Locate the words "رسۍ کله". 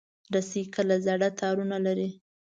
0.33-0.95